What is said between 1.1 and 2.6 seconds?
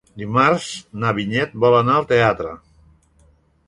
Vinyet vol anar al teatre.